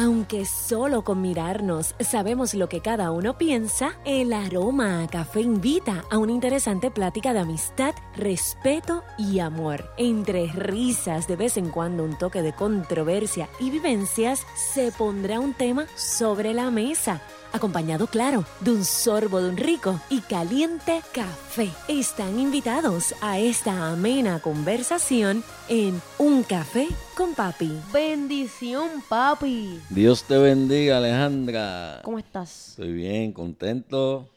[0.00, 6.06] Aunque solo con mirarnos sabemos lo que cada uno piensa, el aroma a café invita
[6.10, 9.90] a una interesante plática de amistad, respeto y amor.
[9.98, 15.52] Entre risas, de vez en cuando un toque de controversia y vivencias, se pondrá un
[15.52, 17.20] tema sobre la mesa
[17.52, 21.70] acompañado, claro, de un sorbo de un rico y caliente café.
[21.88, 27.72] Están invitados a esta amena conversación en Un Café con Papi.
[27.92, 29.80] Bendición, papi.
[29.90, 32.00] Dios te bendiga, Alejandra.
[32.02, 32.70] ¿Cómo estás?
[32.70, 34.28] Estoy bien, contento,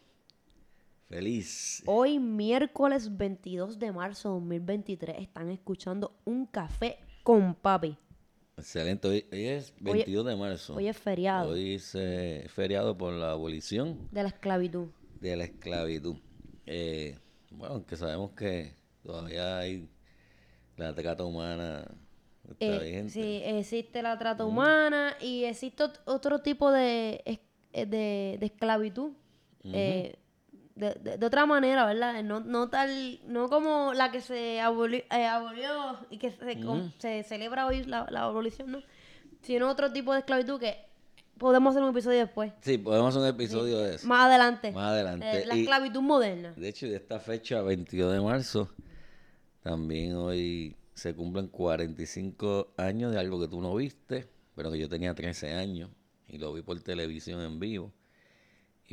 [1.09, 1.83] feliz.
[1.85, 7.97] Hoy, miércoles 22 de marzo de 2023, están escuchando Un Café con Papi.
[8.57, 10.75] Excelente, hoy, es 22 de marzo.
[10.75, 11.49] Hoy es feriado.
[11.51, 14.89] Hoy es eh, feriado por la abolición de la esclavitud.
[15.19, 16.17] De la esclavitud.
[16.65, 17.17] Eh,
[17.51, 18.73] bueno, aunque sabemos que
[19.03, 19.89] todavía hay
[20.77, 21.87] la trata humana.
[22.59, 29.13] Eh, sí, existe la trata humana y existe otro tipo de, eh, de, de esclavitud
[30.75, 32.23] de, de, otra manera, ¿verdad?
[32.23, 36.57] No, no tal, no como la que se abolió, eh, abolió y que se,
[36.97, 38.81] se, celebra hoy la, la, abolición, ¿no?
[39.41, 40.77] Sino otro tipo de esclavitud que
[41.37, 42.51] podemos hacer un episodio después.
[42.61, 44.07] Sí, podemos hacer un episodio de eso.
[44.07, 44.71] Más adelante.
[44.71, 45.45] Más adelante.
[45.45, 46.53] la esclavitud moderna.
[46.55, 48.69] De hecho, de esta fecha, 22 de marzo,
[49.61, 54.89] también hoy se cumplen 45 años de algo que tú no viste, pero que yo
[54.89, 55.89] tenía 13 años
[56.27, 57.91] y lo vi por televisión en vivo.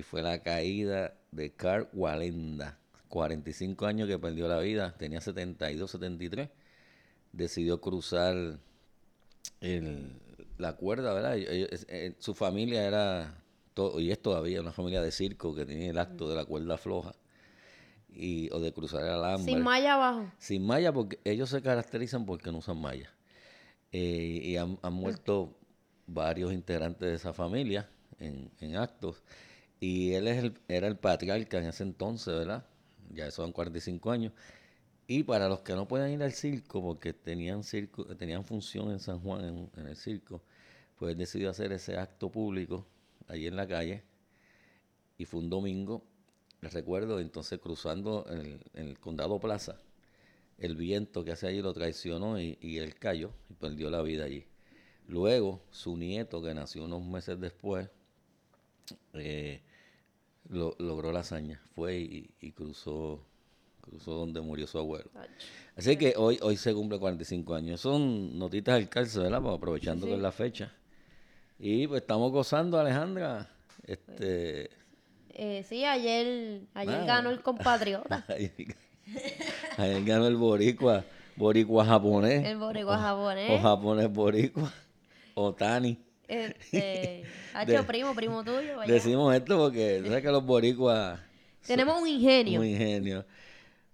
[0.00, 5.90] Y fue la caída de Carl Walenda, 45 años que perdió la vida, tenía 72,
[5.90, 6.48] 73,
[7.32, 8.58] decidió cruzar
[10.56, 11.34] la cuerda, ¿verdad?
[11.36, 13.44] Eh, su familia era,
[13.98, 17.14] y es todavía una familia de circo que tenía el acto de la cuerda floja.
[18.08, 19.52] Y, o de cruzar el alambre.
[19.52, 20.33] Sin malla abajo.
[20.39, 23.12] Sin malla, porque ellos se caracterizan porque no usan malla.
[23.92, 25.58] Eh, y han, muerto
[26.06, 27.86] varios integrantes de esa familia
[28.18, 29.22] en, en actos.
[29.80, 32.67] Y él es el, era el patriarca en ese entonces, ¿verdad?
[33.14, 34.33] Ya son 45 años.
[35.07, 39.01] Y para los que no pueden ir al circo, porque tenían circo, tenían función en
[39.01, 40.42] San Juan, en, el circo,
[40.96, 42.86] pues decidió hacer ese acto público
[43.27, 44.05] allí en la calle.
[45.19, 46.05] Y fue un domingo,
[46.61, 49.80] les recuerdo, entonces cruzando el, el condado Plaza,
[50.58, 54.24] el viento que hace allí lo traicionó y, y él cayó y perdió la vida
[54.24, 54.45] allí.
[55.08, 57.89] Luego, su nieto, que nació unos meses después,
[59.14, 59.61] eh,
[60.48, 61.61] lo, logró la hazaña.
[61.74, 63.27] Fue y, cruzó
[63.80, 65.11] cruzó donde murió su abuelo.
[65.77, 67.80] Así que hoy hoy se cumple 45 años.
[67.80, 69.40] Son notitas del cárcel, ¿verdad?
[69.42, 70.73] Pues aprovechando que es la fecha.
[71.58, 73.48] Y pues estamos gozando, Alejandra.
[73.86, 74.70] Este...
[75.30, 78.24] Eh, sí, ayer, ayer ganó el compatriota.
[79.78, 81.05] ayer, ganó el boricua,
[81.36, 82.45] boricua japonés.
[82.45, 83.51] El boricua japonés.
[83.51, 84.72] O, japonés boricua.
[85.34, 85.98] O Tani.
[86.30, 87.24] Este,
[87.67, 88.80] hecho primo, primo tuyo.
[88.86, 91.18] Decimos esto porque sabes que los boricuas.
[91.67, 92.61] Tenemos un ingenio.
[92.61, 93.27] Un ingenio.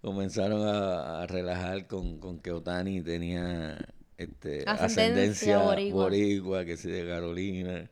[0.03, 3.79] Comenzaron a, relajar con, con, que Otani tenía
[4.19, 6.65] este, ascendencia, boricua.
[6.67, 7.91] que sí, de Carolina.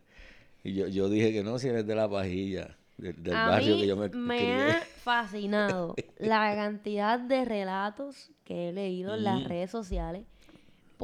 [0.63, 3.97] Y yo, yo dije que no, si eres de la pajilla, del, barrio que yo
[3.97, 10.27] me Me ha fascinado la cantidad de relatos que he leído en las redes sociales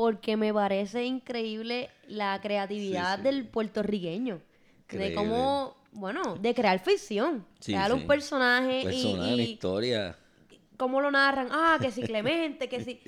[0.00, 4.40] porque me parece increíble la creatividad del puertorriqueño.
[4.88, 7.44] De cómo, bueno, de crear ficción.
[7.62, 10.16] crear un personaje, personaje y, historia.
[10.78, 11.48] Cómo lo narran.
[11.50, 12.98] Ah, que si Clemente, que si...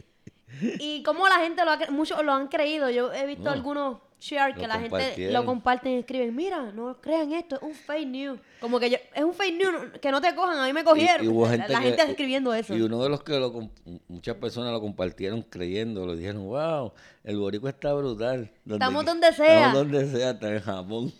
[0.80, 2.90] Y cómo la gente lo ha, muchos lo han creído.
[2.90, 7.32] Yo he visto algunos share que la gente lo comparten y escriben, mira, no crean
[7.32, 8.40] esto, es un fake news.
[8.60, 11.26] Como que es un fake news, que no te cojan, a mí me cogieron.
[11.68, 12.74] la, gente escribiendo eso.
[12.74, 13.70] Y uno de los que lo,
[14.08, 16.92] muchas personas lo compartieron creyendo, lo dijeron, wow,
[17.24, 18.50] el boricua está brutal.
[18.64, 19.66] estamos donde sea.
[19.66, 21.12] Estamos donde sea, está en Japón.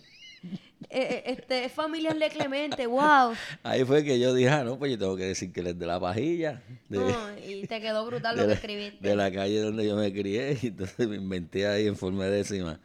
[0.89, 3.33] Eh, eh, este, es familia Le Clemente, wow.
[3.63, 5.79] Ahí fue que yo dije, ah, no, pues yo tengo que decir que él es
[5.79, 6.61] de la pajilla.
[6.89, 9.07] no, y te quedó brutal lo que escribiste.
[9.07, 12.79] De la calle donde yo me crié, y entonces me inventé ahí en forma décima,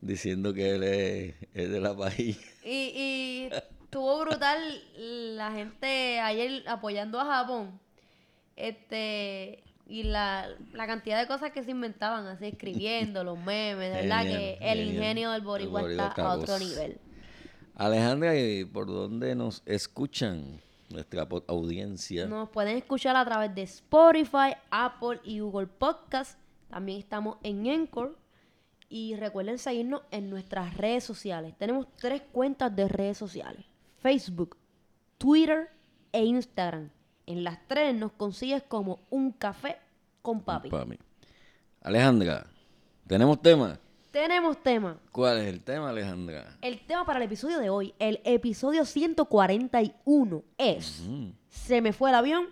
[0.00, 2.38] diciendo que él es, de la pajilla.
[2.66, 4.58] Y, y estuvo brutal
[4.96, 7.78] la gente ayer apoyando a Japón.
[8.56, 14.02] Este, y la, la, cantidad de cosas que se inventaban, así escribiendo, los memes, de
[14.02, 16.98] verdad que el ingenio del boricua, está a otro nivel.
[17.76, 20.60] Alejandra, ¿y por dónde nos escuchan
[20.90, 22.26] nuestra audiencia?
[22.26, 26.38] Nos pueden escuchar a través de Spotify, Apple y Google Podcast.
[26.70, 28.12] También estamos en Encore.
[28.88, 31.54] Y recuerden seguirnos en nuestras redes sociales.
[31.58, 33.64] Tenemos tres cuentas de redes sociales.
[33.98, 34.56] Facebook,
[35.18, 35.68] Twitter
[36.12, 36.90] e Instagram.
[37.26, 39.78] En las tres nos consigues como un café
[40.22, 40.70] con papi.
[41.80, 42.46] Alejandra,
[43.06, 43.78] ¿tenemos tema?
[44.10, 44.96] Tenemos tema.
[45.10, 46.56] ¿Cuál es el tema, Alejandra?
[46.62, 51.02] El tema para el episodio de hoy, el episodio 141, es
[51.48, 52.46] Se me fue el avión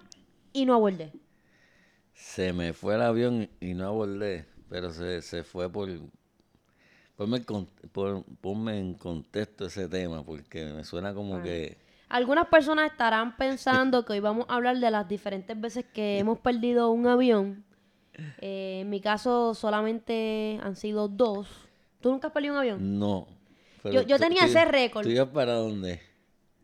[0.53, 1.13] y no abordé.
[2.15, 5.89] Se me fue el avión y no abordé, pero se, se fue por...
[7.15, 7.41] Ponme,
[7.93, 11.43] por, ponme en contexto ese tema, porque me suena como ah.
[11.43, 11.79] que...
[12.13, 16.39] Algunas personas estarán pensando que hoy vamos a hablar de las diferentes veces que hemos
[16.39, 17.65] perdido un avión
[18.41, 21.49] eh, en mi caso solamente han sido dos.
[22.01, 22.99] ¿Tú nunca has perdido un avión?
[22.99, 23.27] No.
[23.85, 25.05] Yo, tenía ese récord.
[25.05, 26.01] ¿Tú ibas para dónde?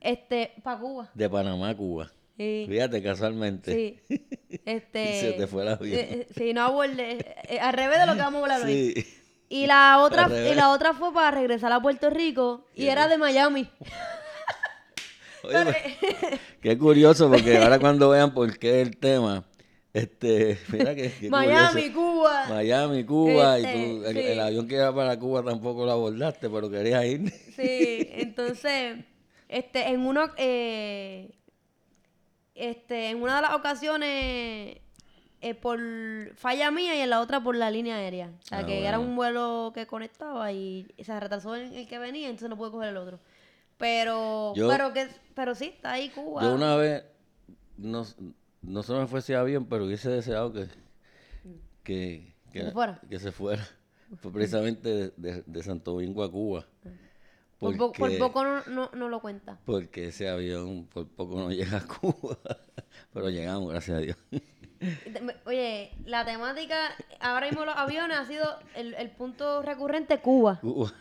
[0.00, 1.10] Este, para Cuba.
[1.14, 2.12] De Panamá a Cuba.
[2.36, 2.66] Sí.
[2.68, 3.72] Fíjate, casualmente.
[4.08, 4.24] Sí.
[4.64, 5.98] Este, y se te fue el avión.
[5.98, 7.36] Eh, eh, sí, no abordé.
[7.60, 8.92] al revés de lo que vamos a hablar hoy.
[8.94, 9.22] Sí.
[9.50, 13.18] Y la otra, y la otra fue para regresar a Puerto Rico y era de
[13.18, 13.68] Miami.
[15.48, 19.44] Oye, pues, qué curioso, porque ahora cuando vean por qué el tema,
[19.94, 22.46] este, mira que, Miami, Cuba.
[22.48, 23.58] Miami, Cuba.
[23.58, 27.30] y tú, este, el, avión que iba para Cuba tampoco lo abordaste, pero querías ir.
[27.56, 28.98] Sí, entonces,
[29.48, 31.30] este, en uno, eh,
[32.54, 34.76] este, en una de las ocasiones,
[35.40, 35.80] eh, por
[36.34, 38.30] falla mía y en la otra por la línea aérea.
[38.42, 41.98] O sea, ah, que era un vuelo que conectaba y se retrasó en el que
[41.98, 43.20] venía, entonces no pude coger el otro.
[43.78, 45.08] Pero, pero que,
[45.38, 46.42] pero sí, está ahí Cuba.
[46.42, 47.04] Yo una vez,
[47.76, 48.04] no,
[48.60, 50.66] no se me fuese bien, pero hubiese deseado que,
[51.84, 53.00] que, que, se fuera.
[53.08, 53.64] Que se fuera.
[54.16, 56.66] Fue precisamente de, Santo Domingo a Cuba.
[57.60, 59.60] por, poco no, no, lo cuenta.
[59.64, 62.36] Porque ese avión por poco no llega a Cuba.
[63.12, 64.16] pero llegamos, gracias a Dios.
[65.46, 70.58] Oye, la temática, ahora mismo los aviones ha sido el, el punto recurrente Cuba.
[70.60, 70.92] Cuba.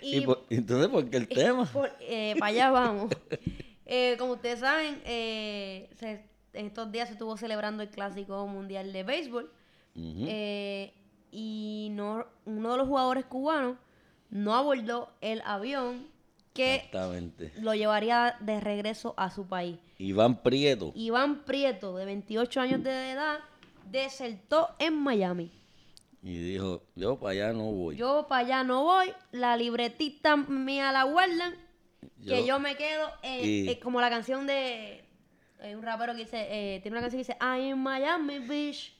[0.00, 1.68] Y, entonces, ¿por qué el tema?
[2.02, 3.12] eh, para allá vamos.
[3.92, 9.02] Eh, como ustedes saben, eh, se estos días se estuvo celebrando el Clásico Mundial de
[9.02, 9.50] Béisbol.
[9.96, 10.94] Eh,
[11.32, 13.76] y no, uno de los jugadores cubanos
[14.30, 16.06] no abordó el avión
[16.54, 16.88] que
[17.60, 19.78] lo llevaría de regreso a su país.
[19.98, 20.92] Iván Prieto.
[20.94, 23.40] Iván Prieto, de 28 años de edad,
[23.90, 25.50] desertó en Miami.
[26.22, 27.96] Y dijo, yo para allá no voy.
[27.96, 31.54] Yo para allá no voy, la libretita mía la guardan,
[32.26, 35.04] que yo me quedo en, como la canción de
[35.62, 38.94] hay un rapero que dice, eh, tiene una canción que dice, I'm in Miami Beach.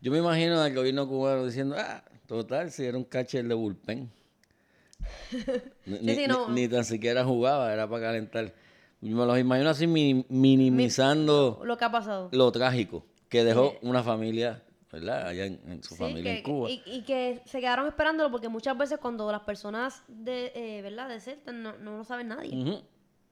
[0.00, 4.10] Yo me imagino al gobierno cubano diciendo, ah, total, si era un catcher de bullpen.
[5.86, 8.52] ni, tan siquiera jugaba, era para calentar.
[9.00, 12.28] Yo me los imagino así minimizando lo que ha pasado.
[12.32, 14.62] Lo trágico que dejó una familia,
[14.92, 15.26] ¿verdad?
[15.26, 16.68] Allá en, su familia en Cuba.
[16.70, 21.08] Y, que se quedaron esperándolo porque muchas veces cuando las personas de, eh, ¿verdad?
[21.08, 22.82] desertan no, no lo sabe nadie.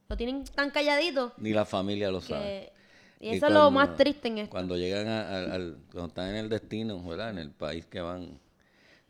[0.09, 1.33] Lo tienen tan calladito.
[1.37, 2.73] Ni la familia lo sabe.
[3.19, 4.51] Y eso es lo más triste en esto.
[4.51, 7.29] Cuando llegan al, cuando están en el destino, ¿verdad?
[7.29, 8.39] En el país que van,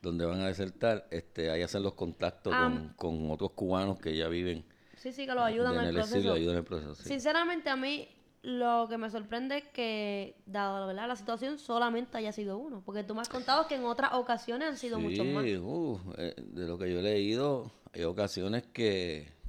[0.01, 2.93] donde van a desertar, este, ahí hacen los contactos ah.
[2.97, 4.65] con, otros cubanos que ya viven.
[4.97, 6.95] Sí, sí, que los ayudan en el, proceso.
[6.95, 8.09] Sinceramente, a mí
[8.43, 11.07] lo que me sorprende es que, dado ¿verdad?
[11.07, 12.81] la situación, solamente haya sido uno.
[12.85, 15.45] Porque tú me has contado que en otras ocasiones han sido muchos más.
[15.45, 19.41] Uh, eh, de lo que yo he leído, hay ocasiones que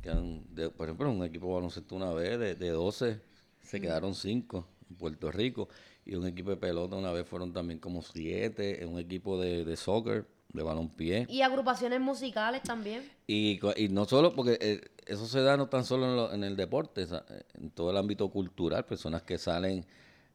[0.77, 3.21] por ejemplo, un equipo de baloncesto una vez de, de 12
[3.61, 5.69] se quedaron 5 en Puerto Rico
[6.05, 9.77] y un equipo de pelota una vez fueron también como 7, un equipo de, de
[9.77, 11.27] soccer, de balonpié.
[11.29, 13.09] Y agrupaciones musicales también.
[13.27, 17.07] Y, y no solo, porque eh, eso se da no tan solo en, el deporte,
[17.55, 19.87] en todo el ámbito cultural, personas que salen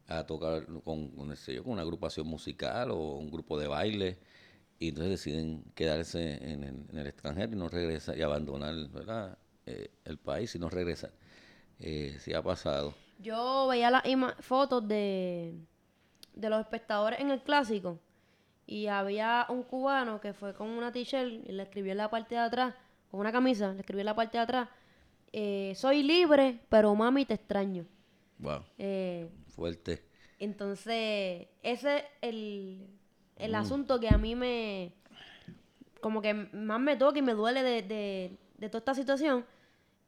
[0.08, 4.18] a tocar con, con, con una agrupación musical o un grupo de baile
[4.78, 9.36] y entonces deciden quedarse en el, en el extranjero y no regresar y abandonar ¿verdad?
[9.66, 11.12] Eh, el país y no regresar.
[11.80, 12.94] Eh, si ha pasado.
[13.18, 14.04] Yo veía las
[14.40, 15.54] fotos de,
[16.34, 17.98] de los espectadores en el clásico
[18.68, 22.34] y había un cubano que fue con una t-shirt y le escribió en la parte
[22.34, 22.74] de atrás,
[23.10, 24.68] con una camisa, le escribió en la parte de atrás,
[25.32, 27.86] eh, soy libre, pero mami te extraño.
[28.38, 28.62] Wow.
[29.48, 30.04] Fuerte.
[30.38, 32.86] Entonces, ese es el,
[33.36, 33.56] el mm.
[33.56, 34.92] asunto que a mí me,
[36.02, 39.46] como que más me toca y me duele de, de, de toda esta situación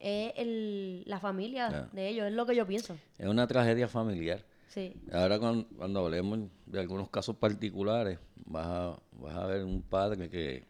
[0.01, 2.97] es el, la familia de ellos, es lo que yo pienso.
[3.19, 4.43] Es una tragedia familiar.
[4.71, 4.95] Sí.
[5.13, 10.65] Ahora cuando, hablemos de algunos casos particulares, vas a, vas a ver un padre que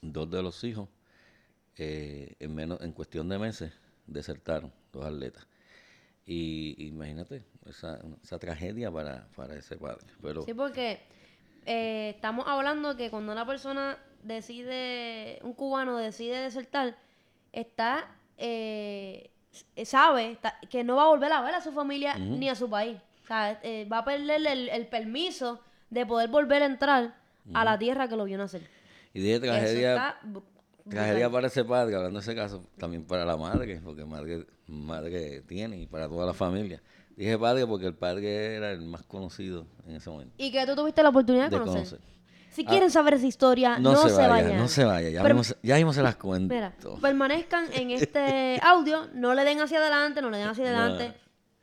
[0.00, 0.88] dos de los hijos
[1.76, 3.72] eh, en menos en cuestión de meses
[4.06, 5.46] desertaron, dos atletas.
[6.24, 10.06] Y imagínate esa, esa tragedia para, para ese padre.
[10.22, 11.00] Pero, sí, porque
[11.66, 16.96] eh, estamos hablando que cuando una persona decide, un cubano decide desertar,
[17.52, 19.30] está eh,
[19.84, 20.38] sabe
[20.70, 22.98] que no va a volver a ver a su familia ni a su país.
[23.24, 27.14] O sea, eh, va a perder el, permiso de poder volver a entrar
[27.52, 28.68] a la tierra que lo vio nacer.
[29.14, 30.18] Y dije tragedia,
[30.88, 35.40] tragedia para ese padre, hablando de ese caso, también para la madre, porque madre, madre
[35.42, 36.82] tiene y para toda la familia.
[37.16, 40.34] Dije padre porque el padre era el más conocido en ese momento.
[40.36, 42.00] ¿Y que tú tuviste la oportunidad de, conocer?
[42.54, 44.56] Si quieren saber esa historia, no, se, vayan.
[44.56, 46.72] No se vaya, ya, vimos, ya vimos las cuentas.
[46.80, 51.14] Mira, permanezcan en este audio, no le den hacia adelante, no le den hacia adelante.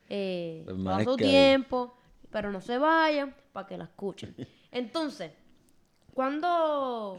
[0.10, 0.66] Eh,
[1.06, 1.96] su tiempo,
[2.30, 4.36] pero no se vayan para que la escuchen.
[4.70, 5.32] Entonces,
[6.14, 7.18] ¿cuándo,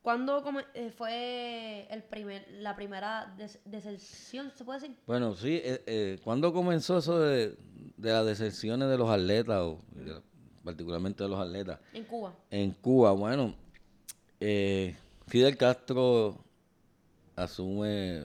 [0.00, 0.42] ¿cuándo
[0.72, 4.96] eh, fue el primer, la primera deserción, se puede decir?
[5.06, 7.54] Bueno, sí, eh, eh, ¿cuándo comenzó eso de,
[7.98, 9.82] de las deserciones de los atletas, o
[10.64, 11.78] particularmente de los atletas?
[11.92, 12.34] En Cuba.
[12.50, 13.54] En Cuba, bueno,
[15.26, 16.38] Fidel Castro
[17.36, 18.22] asume,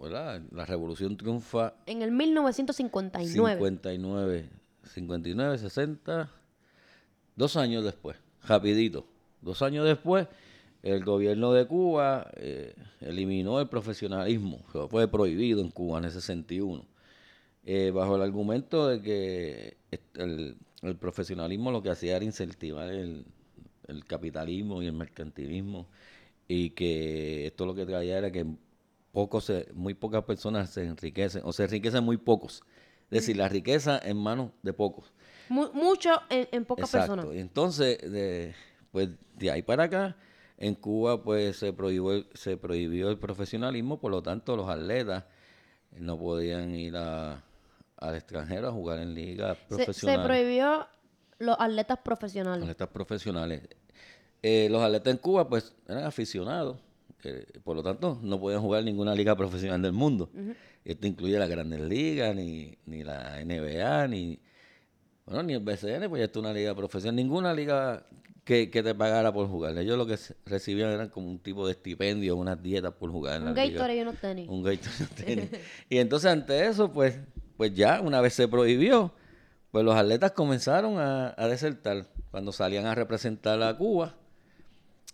[0.00, 0.42] ¿verdad?
[0.52, 1.74] La revolución triunfa.
[1.86, 3.54] En el 1959.
[3.54, 4.50] 59,
[4.84, 6.30] 59, 60,
[7.36, 9.06] dos años después, rapidito.
[9.40, 10.26] Dos años después,
[10.82, 14.58] el gobierno de Cuba eh, eliminó el profesionalismo,
[14.88, 16.84] fue prohibido en Cuba en ese 61,
[17.64, 19.76] eh, bajo el argumento de que
[20.14, 20.56] el,
[20.98, 23.24] profesionalismo lo que hacía era incentivar el,
[24.06, 25.88] capitalismo y el mercantilismo
[26.46, 28.46] y que esto lo que traía era que
[29.10, 32.62] pocos muy pocas personas se enriquecen o se enriquecen muy pocos.
[33.10, 35.12] Es decir, la riqueza en manos de pocos.
[35.48, 37.16] mucho en, pocas Exacto.
[37.16, 37.40] personas.
[37.40, 38.54] Entonces, de,
[38.92, 40.16] pues de ahí para acá,
[40.56, 45.24] en Cuba pues se prohibió, se prohibió el profesionalismo, por lo tanto los atletas
[45.98, 47.42] no podían ir a,
[48.00, 50.20] al extranjero a jugar en ligas profesionales.
[50.20, 50.86] Se, prohibió
[51.38, 52.62] los atletas profesionales.
[52.62, 53.62] Atletas profesionales.
[54.42, 56.78] Eh, los atletas en Cuba pues eran aficionados,
[57.62, 60.30] por lo tanto no podían jugar ninguna liga profesional del mundo.
[60.82, 64.40] Esto incluye la Grandes Ligas, ni, ni la NBA, ni,
[65.26, 67.16] bueno, ni el BCN, pues ya es una liga profesional.
[67.16, 68.06] Ninguna liga
[68.44, 69.76] que, te pagara por jugar.
[69.78, 73.48] Ellos lo que recibían eran como un tipo de estipendio, unas dietas por jugar en
[73.48, 74.48] un la y unos tenis.
[74.48, 75.50] Un Gatorade y unos tenis.
[75.88, 77.18] y entonces ante eso, pues,
[77.60, 79.12] pues ya, una vez se prohibió,
[79.70, 82.06] pues los atletas comenzaron a, desertar.
[82.30, 84.16] Cuando salían a representar a Cuba,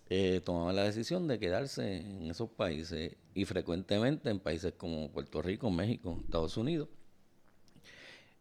[0.09, 5.43] eh, tomaban la decisión de quedarse en esos países y frecuentemente en países como Puerto
[5.43, 6.87] Rico, México, Estados Unidos.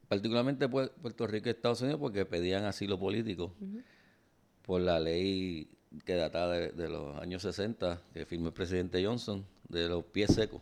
[0.08, 3.56] Particularmente Puerto Rico y Estados Unidos porque pedían asilo político
[4.62, 5.68] por la ley
[6.06, 10.62] que databa de, los años 60 que firmó el presidente Johnson de los pies secos.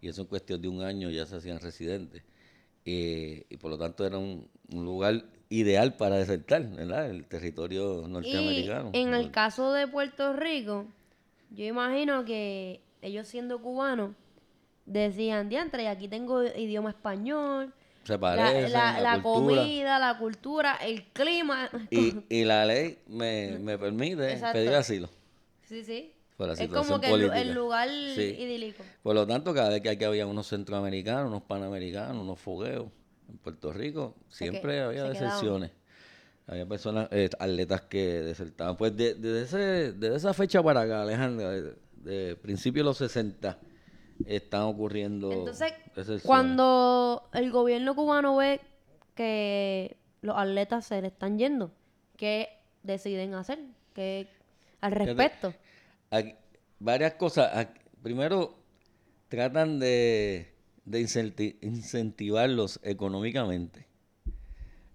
[0.00, 2.24] Y eso en cuestión de un año ya se hacían residentes.
[2.84, 7.10] Eh, y por lo tanto era un, lugar ideal para desertar, ¿verdad?
[7.10, 8.90] El territorio norteamericano.
[8.92, 10.86] Y en el caso de Puerto Rico,
[11.50, 14.12] yo imagino que ellos siendo cubanos
[14.86, 17.72] decían, diantre, aquí tengo idioma español,
[18.08, 21.70] la, comida, la cultura, el clima.
[21.90, 25.08] Y, y la ley me, me permite pedir asilo.
[25.64, 26.12] Sí, sí.
[26.50, 28.82] Es como que el, lugar idílico.
[29.02, 32.88] Por lo tanto, cada vez que aquí había unos centroamericanos, unos panamericanos, unos fogueos,
[33.28, 35.70] en Puerto Rico siempre había deserciones.
[36.46, 38.76] Había personas, eh, atletas que desertaban.
[38.76, 43.58] Pues desde, de, esa fecha para acá, Alejandro, de, de principios de los 60,
[44.26, 45.32] están ocurriendo.
[45.32, 45.72] Entonces,
[46.22, 48.60] cuando el gobierno cubano ve
[49.14, 51.72] que los atletas se le están yendo,
[52.16, 52.48] ¿qué
[52.82, 53.58] deciden hacer?
[53.94, 54.28] ¿Qué,
[54.80, 55.54] al respecto?
[56.78, 57.68] Varias cosas.
[58.02, 58.54] Primero,
[59.28, 60.52] tratan de,
[61.62, 63.86] incentivarlos económicamente.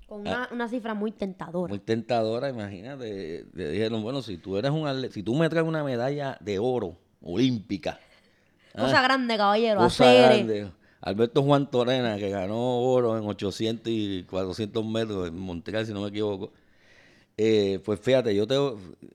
[0.08, 1.70] Con una, cifra muy tentadora.
[1.70, 3.46] Muy tentadora, imagínate.
[3.54, 6.98] Le dijeron, bueno, si tú eres un si tú me traes una medalla de oro
[7.22, 8.00] olímpica,
[8.78, 9.04] Cosa ah.
[9.04, 9.80] grande, caballero.
[9.80, 10.72] Cosa grande.
[11.02, 16.02] Alberto Juan Torena, que ganó oro en 800 y 400 metros en Montreal, si no
[16.02, 16.52] me equivoco.
[17.38, 18.56] Eh, pues fíjate, yo te,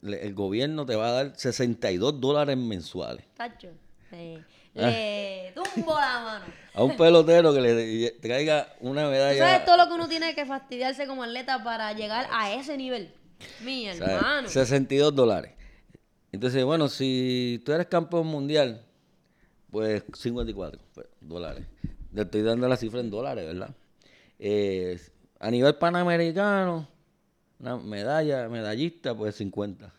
[0.02, 3.25] el gobierno te va a dar 62 dólares mensuales.
[3.37, 3.69] Tacho.
[4.75, 6.45] Le tumbo la mano.
[6.73, 9.38] A un pelotero que le traiga una medalla.
[9.38, 13.12] ¿Sabes todo lo que uno tiene que fastidiarse como atleta para llegar a ese nivel?
[13.62, 14.49] Mi hermano.
[14.49, 15.52] 62 dólares.
[16.31, 18.83] Entonces, bueno, si tú eres campeón mundial,
[19.71, 21.67] pues 54 pues, dólares.
[22.12, 23.75] Le estoy dando la cifra en dólares, ¿verdad?
[24.38, 24.99] Eh,
[25.38, 26.88] a nivel panamericano,
[27.62, 29.95] una medalla, medallista, pues 50.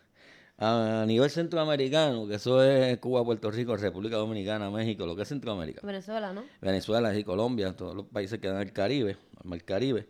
[0.58, 5.28] A, nivel centroamericano, que eso es Cuba, Puerto Rico, República Dominicana, México, lo que es
[5.28, 5.80] Centroamérica.
[5.84, 6.44] Venezuela, ¿no?
[6.60, 9.16] Venezuela y Colombia, todos los países que dan al Caribe,
[9.50, 10.06] al Caribe,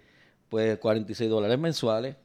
[0.50, 2.16] pues 46 dólares mensuales.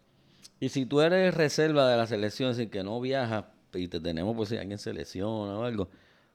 [0.59, 4.01] Y si tú eres reserva de la selección, es decir, que no viajas y te
[4.01, 5.89] tenemos, pues si alguien selecciona o algo,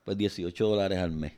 [0.05, 1.33] pues 18 dólares al mes.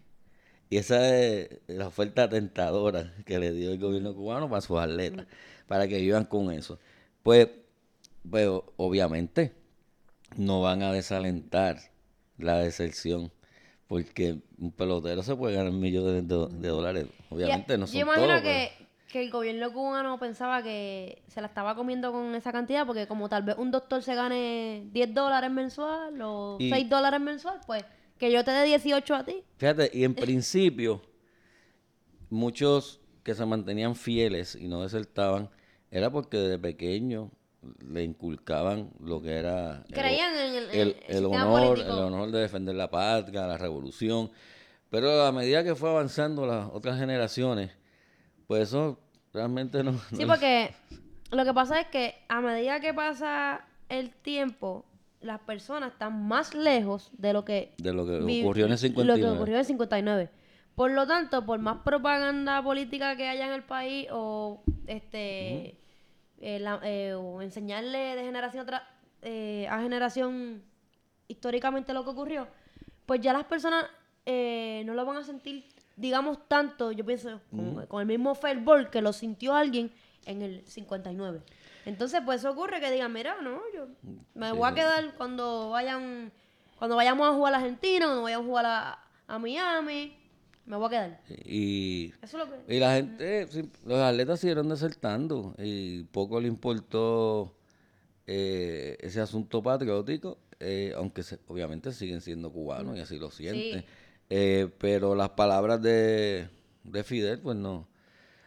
[0.68, 5.26] Y esa es la oferta tentadora que le dio el gobierno cubano para sus atletas,
[5.66, 6.78] para que vivan con eso.
[7.26, 7.48] Pues,
[8.30, 9.52] pues obviamente,
[10.36, 11.76] no van a desalentar
[12.38, 13.32] la deserción
[13.88, 17.08] porque un pelotero se puede ganar millones de, dólares.
[17.28, 18.70] Obviamente no son Yo imagino que,
[19.08, 23.28] que el gobierno cubano pensaba que se la estaba comiendo con esa cantidad porque como
[23.28, 27.84] tal vez un doctor se gane 10 dólares mensual o 6 dólares mensual, pues
[28.20, 29.42] que yo te dé 18 a ti.
[29.56, 31.02] Fíjate, y en principio
[32.30, 35.50] muchos que se mantenían fieles y no desertaban
[35.90, 37.30] era porque desde pequeño
[37.88, 43.46] le inculcaban lo que era creían en el, honor el honor de defender la patria
[43.46, 44.30] la revolución.
[44.88, 47.72] Pero a medida que fue avanzando las otras generaciones
[48.46, 49.00] pues eso
[49.32, 50.72] realmente no sí porque
[51.30, 54.84] lo que pasa es que a medida que pasa el tiempo
[55.20, 59.20] las personas están más lejos de lo que de lo que ocurrió en el 59
[59.20, 60.30] lo que ocurrió en el 59
[60.76, 65.74] por lo tanto por más propaganda política que haya en el país o este
[66.38, 68.86] eh, eh, o enseñarle de generación a,
[69.22, 70.62] eh, a generación
[71.28, 72.46] históricamente lo que ocurrió,
[73.06, 73.86] pues ya las personas
[74.26, 75.64] no lo van a sentir,
[75.94, 77.40] digamos, tanto, yo pienso,
[77.88, 79.90] con, el mismo fervor que lo sintió alguien
[80.26, 81.42] en el 59.
[81.86, 83.86] Entonces, pues eso ocurre que digan, mira, no, yo
[84.34, 86.32] me voy a quedar cuando vayan,
[86.78, 90.16] cuando vayamos a jugar a Argentina, cuando vayamos a jugar a, a Miami,
[90.66, 91.20] me voy a quedar.
[91.44, 92.12] Y,
[92.66, 93.48] la gente,
[93.84, 97.54] los atletas siguieron desertando y poco le importó
[98.26, 103.84] eh, ese asunto patriótico, eh, aunque obviamente siguen siendo cubanos y así lo sienten.
[104.28, 106.48] Eh, pero las palabras de,
[107.04, 107.86] Fidel, pues no.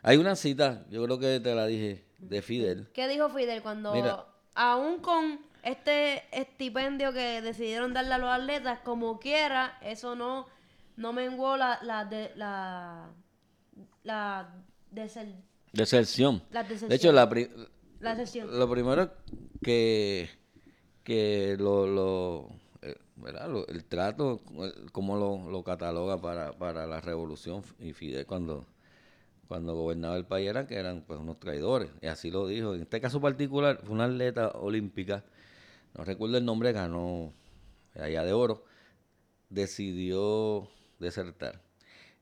[0.02, 2.88] Hay una cita, yo creo que te la dije, de Fidel.
[2.94, 3.94] ¿Qué dijo Fidel cuando,
[4.56, 10.48] aún con este estipendio que decidieron darle a los atletas, como quiera, eso no
[11.00, 13.10] no menguó la, la, de, la,
[14.04, 14.54] la
[14.92, 16.44] deserción.
[16.52, 17.30] De hecho, la,
[18.46, 19.10] lo primero
[19.64, 20.30] que,
[21.06, 22.50] que lo, lo,
[22.82, 22.98] eh,
[23.70, 24.42] el trato,
[24.92, 28.66] como lo, lo cataloga para, para la revolución y Fidel cuando,
[29.48, 32.76] cuando gobernaba el país eran que eran pues unos traidores, y así lo dijo.
[32.76, 35.24] En este caso particular, fue una atleta olímpica,
[35.98, 37.32] no recuerdo el nombre, ganó
[37.96, 38.66] allá de oro,
[39.50, 40.70] decidió
[41.00, 41.62] desertar.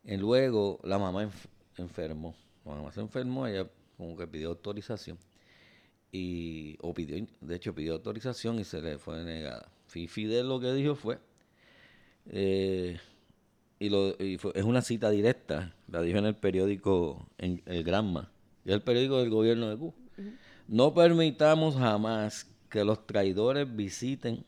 [0.03, 1.29] Y luego la mamá
[1.77, 2.35] enfermó.
[2.65, 5.17] La mamá se enfermó, ella como que pidió autorización.
[6.11, 9.69] Y, o pidió, de hecho pidió autorización y se le fue negada.
[9.87, 11.17] Fidel lo que dijo fue,
[12.29, 12.99] eh,
[13.79, 18.31] y, lo, fue, es una cita directa, la dijo en el periódico, en el Granma,
[18.65, 19.93] y el periódico del gobierno de Cuba.
[20.67, 24.43] No permitamos jamás que los traidores visiten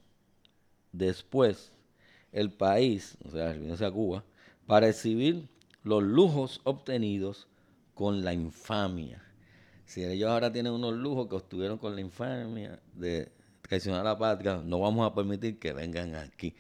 [0.92, 1.72] después
[2.32, 4.24] el país, o sea, refiriéndose a Cuba,
[4.68, 5.48] para exhibir
[5.84, 7.48] los lujos obtenidos
[7.94, 9.24] con la infamia.
[9.86, 14.18] Si ellos ahora tienen unos lujos que obtuvieron con la infamia de traicionar a la
[14.18, 16.56] patria, no vamos a permitir que vengan aquí.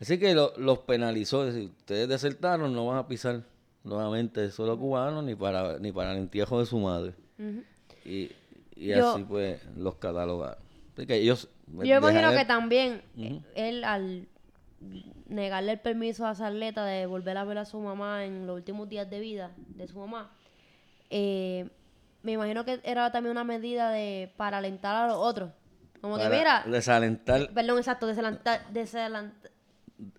[0.00, 3.42] Así que los penalizó, decir, ustedes desertaron, no van a pisar
[3.84, 7.14] nuevamente solo cubanos ni para ni para el entierro de su madre.
[8.04, 8.30] Y,
[8.92, 10.56] así pues los catalogaron.
[10.96, 13.02] ellos yo imagino que también
[13.54, 14.26] él al
[15.26, 18.56] negarle el permiso a esa atleta de volver a ver a su mamá en los
[18.56, 20.32] últimos días de vida de su mamá,
[21.10, 21.68] eh,
[22.22, 25.50] me imagino que era también una medida de para alentar a los otros.
[26.00, 26.64] Como que mira.
[26.66, 27.50] Desalentar.
[27.52, 28.66] Perdón, exacto, desalentar.
[28.70, 29.50] desalentar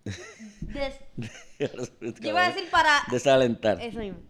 [1.58, 3.02] yo iba a decir para.
[3.10, 3.80] Desalentar.
[3.80, 4.20] Eso mismo.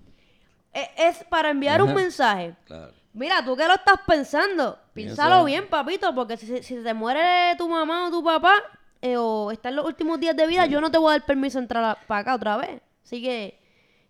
[0.73, 2.55] E, es, para enviar un mensaje.
[2.65, 2.93] Claro.
[3.13, 7.69] Mira, tú que lo estás pensando, piénsalo bien, papito, porque si, si, te muere tu
[7.69, 8.55] mamá o tu papá,
[9.03, 11.27] eh, o está en los últimos días de vida, yo no te voy a dar
[11.27, 12.81] permiso de entrar para acá otra vez.
[13.05, 13.59] Así que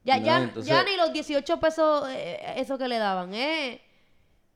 [0.05, 3.81] ya, ya, ya ni los 18 pesos, eh, eso que le daban, eh,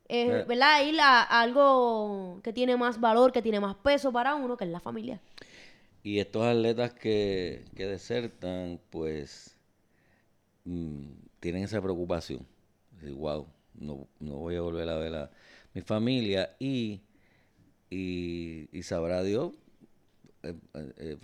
[0.09, 0.85] eh, ¿verdad?
[0.85, 4.71] Ir a, algo que tiene más valor, que tiene más peso para uno, que es
[4.71, 5.21] la familia.
[6.03, 9.57] Y estos atletas que, que desertan, pues,
[10.65, 12.47] mm, tienen esa preocupación.
[12.91, 15.31] Decir, wow, no, no voy a volver a ver a
[15.75, 17.03] mi familia y,
[17.89, 19.53] y, y sabrá Dios
[20.49, 21.19] eh, eh,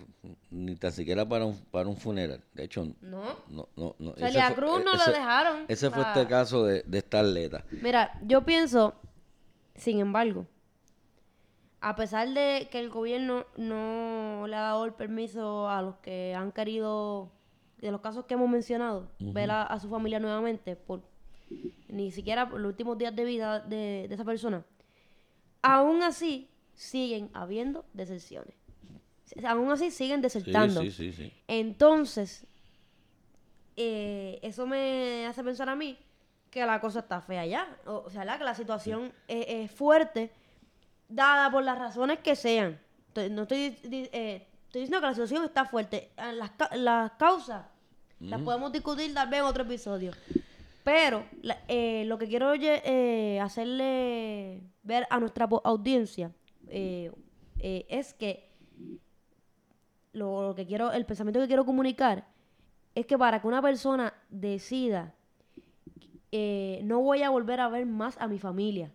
[0.50, 2.42] ni tan siquiera para un, para un funeral.
[2.54, 3.22] De hecho, no.
[3.48, 4.14] No, no, no.
[4.14, 5.64] Celia Cruz no lo dejaron.
[5.68, 7.64] Ese fue este caso de, de esta atleta.
[7.70, 8.94] Mira, yo pienso,
[9.74, 10.46] sin embargo,
[11.80, 16.34] a pesar de que el gobierno no le ha dado el permiso a los que
[16.34, 17.32] han querido,
[17.78, 21.02] de los casos que hemos mencionado, ver a, su familia nuevamente, por
[21.88, 24.64] ni siquiera por los últimos días de vida de, de esa persona,
[25.60, 28.61] aún así siguen habiendo deserciones
[29.46, 30.82] aún así siguen desertando.
[31.48, 32.46] Entonces,
[33.76, 35.98] eh, eso me hace pensar a mí
[36.50, 37.76] que la cosa está fea ya.
[37.86, 40.30] O, sea, que la situación es, fuerte,
[41.08, 42.78] dada por las razones que sean.
[43.30, 46.10] no estoy, eh, estoy diciendo que la situación está fuerte.
[46.16, 47.64] Ah, las, las causas
[48.20, 50.12] las podemos discutir tal vez en otro episodio.
[50.84, 51.24] Pero
[51.68, 56.32] eh, lo que quiero eh, hacerle ver a nuestra audiencia
[56.68, 58.51] es que
[60.12, 62.26] lo, que quiero, el pensamiento que quiero comunicar
[62.94, 65.14] es que para que una persona decida
[66.82, 68.90] no voy a volver a ver más a mi familia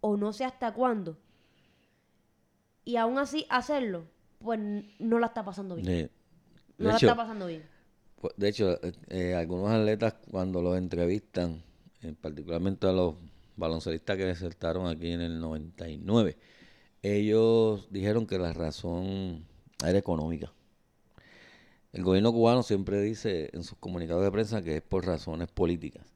[0.00, 1.16] o no sé hasta cuándo
[2.84, 4.04] y aún así hacerlo,
[4.40, 4.60] pues
[4.98, 6.10] no la está pasando bien.
[6.78, 7.62] no la está pasando bien.
[8.20, 11.62] Pues, de hecho, eh, eh, algunos atletas cuando los entrevistan,
[12.02, 13.14] en particularmente a los
[13.56, 16.36] baloncelistas que desertaron aquí en el 99,
[17.02, 19.44] ellos dijeron que la razón
[19.84, 20.52] era económica.
[21.92, 26.06] El gobierno cubano siempre dice en sus comunicados de prensa que es por razones políticas.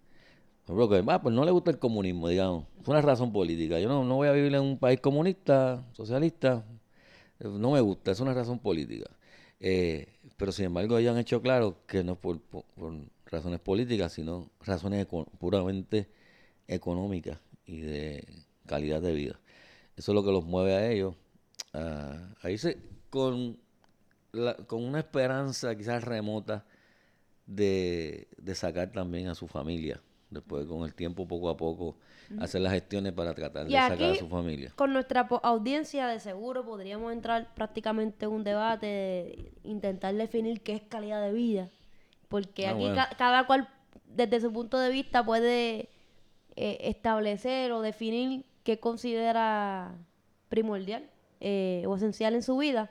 [0.65, 2.67] Por que, ah, pues no le gusta el comunismo, digamos.
[2.83, 3.79] Fue una razón política.
[3.79, 6.65] Yo no, no voy a vivir en un país comunista, socialista.
[7.39, 9.11] No me gusta, es una razón política.
[9.61, 12.41] Eh, pero sin embargo, ellos han hecho claro que no es por,
[13.27, 15.07] razones políticas, sino razones
[15.39, 16.09] puramente
[16.67, 18.27] económicas y de
[18.67, 19.41] calidad de vida.
[19.97, 21.15] Eso es lo que los mueve a ellos
[21.73, 22.79] a, irse
[23.11, 23.59] con,
[24.67, 26.65] con una esperanza quizás remota
[27.47, 31.97] de, de sacar también a su familia después con el tiempo poco a poco
[32.41, 34.73] hacer las gestiones para tratar de sacar a su familia.
[34.75, 40.83] Con nuestra audiencia de seguro podríamos entrar prácticamente en un debate, intentar definir qué es
[40.83, 41.69] calidad de vida,
[42.29, 43.69] porque ah, aquí cada cual
[44.07, 45.89] desde su punto de vista puede
[46.57, 49.95] eh, establecer o definir qué considera
[50.49, 51.09] primordial
[51.41, 52.91] eh, o esencial en su vida.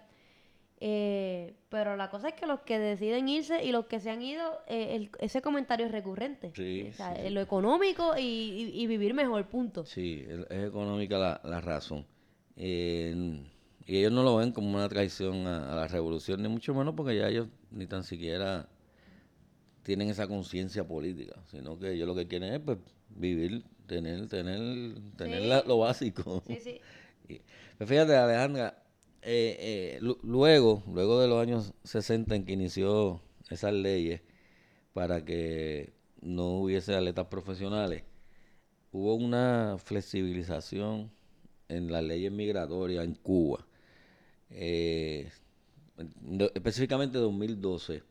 [0.81, 4.21] Eh, pero la cosa es que los que deciden irse y los que se han
[4.21, 6.51] ido, eh, ese comentario es recurrente.
[6.55, 6.91] Sí,
[7.29, 9.85] Lo económico y, vivir mejor, punto.
[9.85, 12.05] Sí, es económica la, razón.
[12.57, 13.45] y
[13.87, 17.29] ellos no lo ven como una traición a, la revolución, ni mucho menos porque ya
[17.29, 18.67] ellos ni tan siquiera
[19.83, 24.95] tienen esa conciencia política, sino que ellos lo que quieren es pues, vivir, tener, tener,
[25.15, 26.43] tener lo básico.
[26.47, 26.81] Sí, sí.
[27.77, 28.84] Pues fíjate, Alejandra,
[29.25, 34.21] eh, eh luego, luego de los años 60 en que inició esas leyes
[34.93, 38.03] para que no hubiese atletas profesionales,
[38.91, 41.11] hubo una flexibilización
[41.69, 43.65] en las leyes migratorias en Cuba.
[44.49, 45.29] Eh,
[46.53, 48.03] específicamente en 2012,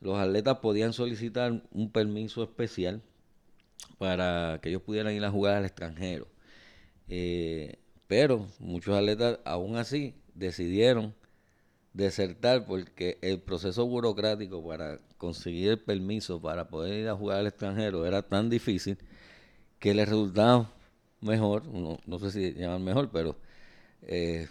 [0.00, 3.02] los atletas podían solicitar un permiso especial
[3.98, 6.28] para que ellos pudieran ir a jugar al extranjero.
[7.08, 11.14] Eh, pero muchos atletas aún así decidieron
[11.92, 17.46] desertar porque el proceso burocrático para conseguir el permiso para poder ir a jugar al
[17.46, 18.98] extranjero era tan difícil
[19.78, 20.70] que les resultaba
[21.20, 23.36] mejor, no, sé si llaman mejor, pero
[24.02, 24.48] eh,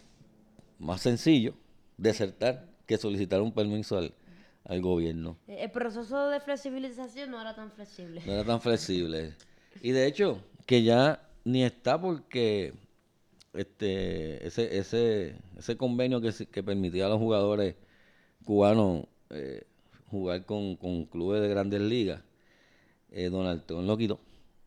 [0.80, 1.54] más sencillo
[1.98, 4.14] desertar que solicitar un permiso al,
[4.66, 5.38] al gobierno.
[5.48, 8.22] El proceso de flexibilización no era tan flexible.
[8.26, 9.34] No era tan flexible.
[9.82, 12.74] Y de hecho, que ya ni está porque
[13.58, 17.76] este ese ese ese convenio que, que permitía a los jugadores
[18.46, 19.64] cubanos eh,
[20.10, 22.22] jugar con, con, clubes de grandes ligas,
[23.12, 24.20] eh, Donald Trump lo quitó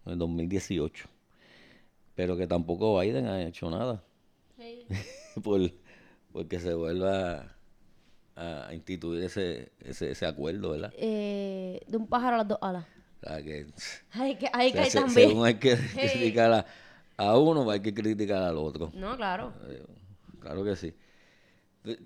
[0.07, 1.09] en 2018.
[2.15, 4.05] Pero que tampoco Biden ha hecho nada
[5.43, 5.61] por,
[6.33, 7.57] porque se vuelva
[8.37, 10.93] a, instituir ese, ese, ese, acuerdo, ¿verdad?
[10.97, 12.85] Eh, de un pájaro a las dos alas.
[13.23, 13.67] que,
[14.13, 15.29] hay que, hay que también.
[15.31, 15.73] Según hay que
[16.41, 16.67] a
[17.21, 18.91] a uno hay que criticar al otro.
[18.95, 19.53] No, claro.
[19.69, 19.85] Eh,
[20.41, 20.95] claro que sí.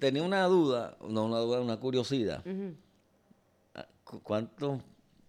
[0.00, 2.42] Tenía una duda, no una duda, una curiosidad.
[3.74, 4.81] Ah, ¿Cuántos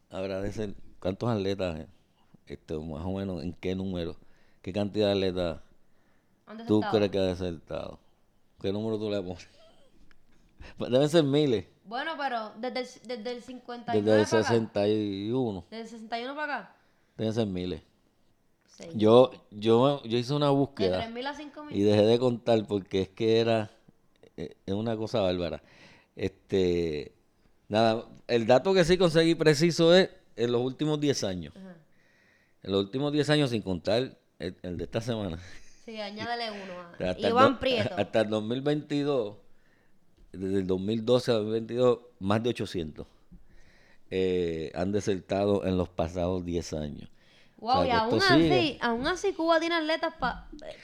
[0.10, 1.88] habrá de ser, cuántos atletas,
[2.48, 4.16] este, más o menos, en qué número,
[4.64, 5.62] qué cantidad de atletas
[6.68, 8.00] tú crees que ha desertado?
[8.62, 9.48] ¿Qué número tú le pones?
[10.80, 11.68] Pues deben ser miles.
[11.84, 15.66] Bueno, pero desde el, desde el 51 Desde el 61.
[15.70, 16.76] Desde el 61 para acá.
[17.18, 17.84] Deben ser miles.
[18.94, 21.10] Yo, yo, yo hice una búsqueda.
[21.72, 23.72] Y dejé de contar porque es que era
[24.38, 25.62] eh, es una cosa bárbara.
[26.16, 27.14] Este,
[27.68, 31.54] nada, el dato que sí conseguí preciso es en los últimos 10 años.
[32.64, 35.40] En los últimos 10 años, sin contar el, de esta semana.
[35.86, 37.12] Sí, añádale uno.
[37.12, 37.96] A Iván Prieto.
[37.96, 39.38] Hasta el 2022,
[40.34, 43.08] desde el 2012 al 2022, más de 800
[44.12, 47.10] eh, han desertado en los pasados 10 años.
[47.58, 50.14] Wow, y aún así, aún así Cuba tiene atletas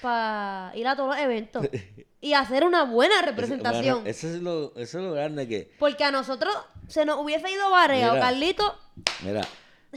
[0.02, 1.68] para ir a todos los eventos
[2.22, 4.08] y hacer una buena representación.
[4.08, 5.72] eso, es lo, eso es lo grande que...
[5.80, 6.54] Porque a nosotros
[6.88, 8.76] se nos hubiese ido Barea o Carlito.
[9.24, 9.42] Mira,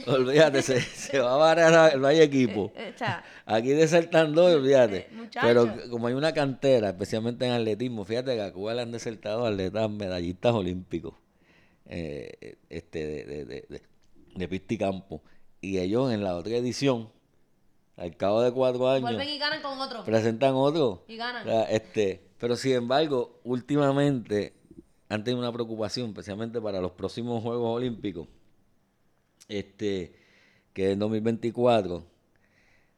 [0.07, 2.71] olvídate, se, va a barrer, no hay equipo.
[2.75, 3.05] Eh, eh,
[3.45, 5.09] Aquí desertan dos, olvídate.
[5.41, 9.45] Pero como hay una cantera, especialmente en atletismo, fíjate que a Cuba le han desertado
[9.45, 11.13] atletas medallistas olímpicos
[11.85, 13.81] eh, este, de, de, de,
[14.35, 15.21] de pista y campo.
[15.65, 17.09] Y ellos en la otra edición,
[17.97, 19.01] al cabo de cuatro años.
[19.01, 20.03] Vuelven y ganan con otro.
[20.03, 21.03] Presentan otro.
[21.07, 21.47] Y ganan.
[21.71, 24.53] este, pero sin embargo, últimamente
[25.09, 28.27] han tenido una preocupación, especialmente para los próximos Juegos Olímpicos,
[29.47, 30.15] este,
[30.71, 32.05] que en 2024,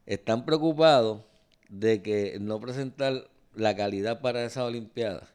[0.04, 1.22] están preocupados
[1.70, 5.32] de que no presentar la calidad para esas Olimpiadas.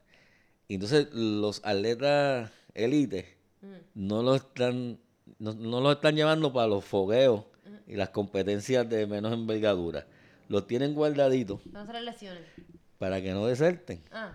[0.68, 3.26] Entonces los atletas élites
[3.60, 3.74] mm.
[3.94, 5.00] no lo están
[5.44, 7.42] no, no lo están llevando para los fogueos
[7.86, 10.06] y las competencias de menos envergadura.
[10.48, 11.60] Los tienen guardaditos.
[12.98, 14.02] Para que no deserten.
[14.10, 14.32] Ah,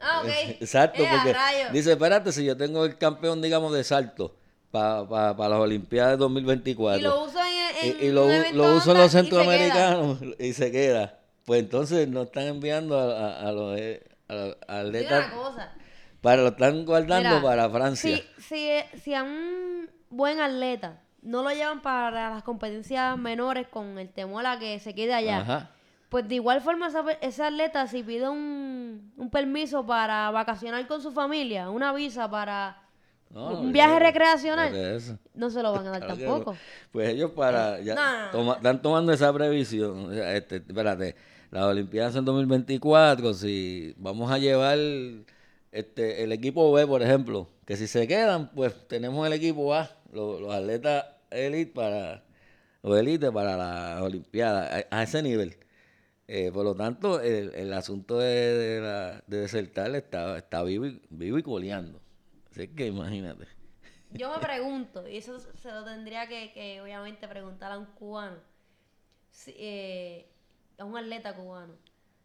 [0.00, 0.60] ah ok.
[0.60, 1.34] Exacto, porque
[1.72, 4.36] dice, espérate, si yo tengo el campeón, digamos, de salto
[4.70, 6.98] para las Olimpiadas de 2024.
[6.98, 7.38] Y lo uso
[7.82, 11.18] en, y, lo, uso en los centroamericanos y se queda.
[11.44, 14.04] Pues entonces no están enviando a, los eh,
[14.68, 15.32] atletas.
[16.20, 18.18] Para lo están guardando para Francia.
[18.36, 19.79] Si, si, si a un
[20.10, 24.94] buen atleta no lo llevan para las competencias menores con el temor a que se
[24.94, 25.70] quede allá.
[26.08, 26.88] Pues de igual forma
[27.20, 32.82] ese atleta si pide un, un, permiso para vacacionar con su familia, una visa para
[33.32, 34.72] un viaje recreacional,
[35.34, 36.56] no se lo van a dar tampoco.
[36.90, 40.12] Pues ellos para eh, ya están tomando esa previsión.
[40.12, 41.14] este, espérate,
[41.52, 44.78] las Olimpiadas en 2024, si vamos a llevar
[45.70, 49.88] este el equipo B, por ejemplo, que si se quedan, pues tenemos el equipo A
[50.12, 52.24] los, atletas élite para
[52.82, 55.56] los élites para la Olimpiada, a, ese nivel.
[56.28, 61.42] Eh, por lo tanto, el, asunto de, de, desertar está, está vivo, y, vivo y
[61.42, 62.00] coleando.
[62.50, 63.46] Así que imagínate.
[64.12, 68.38] Yo me pregunto, y eso se lo tendría que, obviamente preguntar a un cubano,
[69.46, 70.26] eh,
[70.78, 71.74] a un atleta cubano,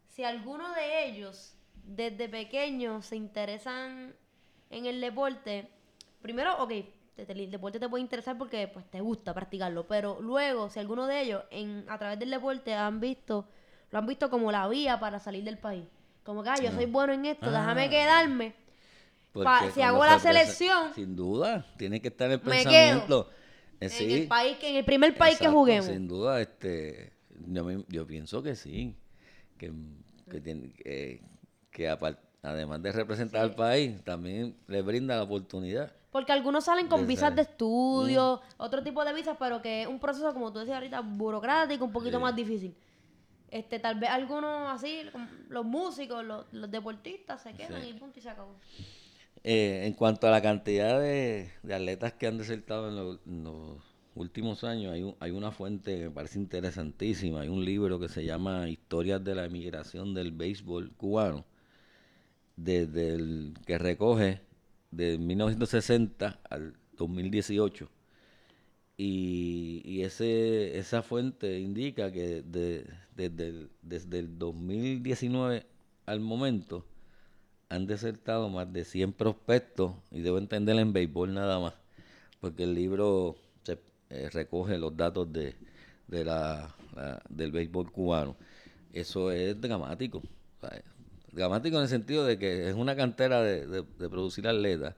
[0.08, 4.16] si alguno de ellos desde pequeños se interesan
[4.72, 5.70] en el deporte,
[6.22, 6.72] primero, ok,
[7.18, 11.22] el deporte te puede interesar porque pues te gusta practicarlo, pero luego si alguno de
[11.22, 13.48] ellos en a través del deporte han visto
[13.92, 15.86] lo han visto como la vía para salir del país.
[16.24, 17.90] Como que, yo soy bueno en esto, déjame ah.
[17.90, 18.56] quedarme.
[19.74, 23.30] si hago la selección, sin duda, tiene que estar el pensamiento
[23.80, 25.86] eh, en el país que en el primer país que juguemos.
[25.86, 27.14] Sin duda, este
[27.90, 28.96] yo, pienso que sí,
[29.58, 29.72] que
[30.32, 31.22] que,
[31.70, 31.88] que,
[32.42, 35.94] además de representar al país, también le brinda la oportunidad.
[36.16, 38.62] Porque algunos salen con visas de estudio, mm.
[38.62, 41.92] otro tipo de visas, pero que es un proceso, como tú decías ahorita, burocrático, un
[41.92, 42.74] poquito más difícil.
[43.52, 45.02] Este, tal vez algunos así,
[45.50, 48.56] los músicos, los, deportistas se quedan y punto y se acabó.
[49.44, 53.82] Eh, en cuanto a la cantidad de, atletas que han desertado en, los
[54.16, 57.42] últimos años, hay, hay una fuente que me parece interesantísima.
[57.42, 61.44] Hay un libro que se llama Historias de la emigración del béisbol cubano,
[62.56, 64.46] desde el que recoge
[64.96, 67.90] de 1960 al 2018.
[68.98, 75.66] Y, y ese, esa fuente indica que desde, el, desde el 2019
[76.06, 76.86] al momento
[77.68, 81.74] han desertado más de 100 prospectos, y debo entender en béisbol nada más,
[82.40, 83.80] porque el libro se,
[84.10, 85.56] eh, recoge los datos de,
[86.08, 86.74] de la,
[87.30, 88.38] del béisbol cubano.
[88.94, 90.22] Eso es dramático
[91.36, 94.96] dramático en el sentido de que es una cantera de, producir atletas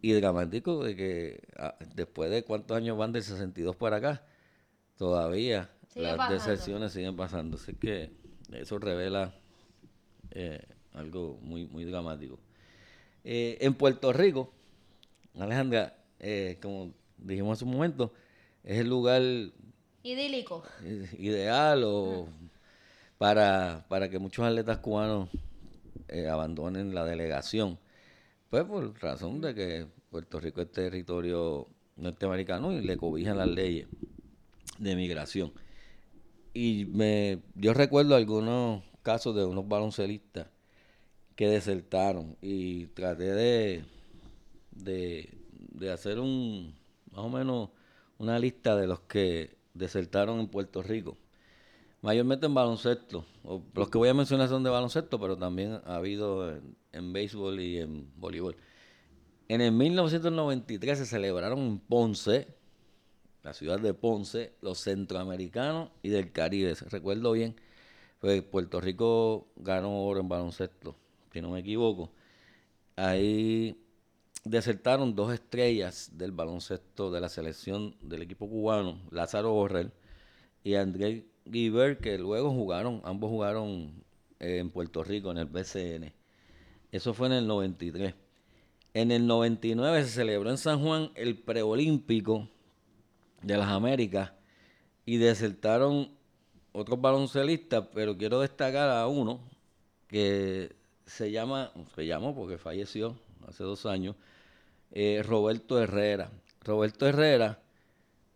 [0.00, 4.22] y dramático de que ah, después de cuántos años van del 62 para acá,
[4.96, 7.56] todavía las deserciones siguen pasando.
[7.56, 8.12] Así que
[8.52, 9.34] eso revela
[10.30, 10.62] eh,
[10.94, 12.38] algo muy, muy dramático.
[13.24, 14.52] Eh, en Puerto Rico,
[15.36, 18.12] Alejandra, eh, como dijimos hace un momento,
[18.62, 19.22] es el lugar
[20.04, 20.62] idílico,
[21.18, 22.28] ideal o
[23.18, 25.28] para, para que muchos atletas cubanos
[26.08, 27.78] eh, abandonen la delegación.
[28.50, 33.88] Pues por razón de que Puerto Rico es territorio norteamericano y le cobijan las leyes
[34.78, 35.52] de migración.
[36.54, 40.48] Y me, yo recuerdo algunos casos de unos baloncelistas
[41.36, 43.84] que desertaron y traté de,
[44.72, 46.74] de, de hacer un
[47.12, 47.70] más o menos
[48.18, 51.16] una lista de los que desertaron en Puerto Rico
[52.02, 53.24] mayormente en baloncesto.
[53.74, 56.56] los que voy a mencionar son de baloncesto, pero también ha habido
[56.92, 58.56] en, béisbol y en voleibol.
[59.48, 62.48] En el 1993 se celebraron en Ponce,
[63.42, 66.74] la ciudad de Ponce, los centroamericanos y del Caribe.
[66.90, 67.56] Recuerdo bien,
[68.20, 70.96] pues Puerto Rico ganó oro en baloncesto,
[71.32, 72.12] si no me equivoco.
[72.96, 73.80] Ahí
[74.44, 79.92] desertaron dos estrellas del baloncesto de la selección del equipo cubano, Lázaro Borrell
[80.64, 80.74] y
[81.50, 83.92] Guiber, que luego jugaron, ambos jugaron
[84.40, 86.12] eh, en Puerto Rico, en el BCN.
[86.92, 88.14] Eso fue en el 93.
[88.94, 92.48] En el 99 se celebró en San Juan el preolímpico
[93.42, 94.32] de las Américas
[95.04, 96.10] y desertaron
[96.72, 99.40] otros baloncelistas, pero quiero destacar a uno
[100.06, 100.74] que
[101.06, 104.16] se llama, se llamó porque falleció hace dos años,
[104.92, 106.30] eh, Roberto Herrera.
[106.62, 107.60] Roberto Herrera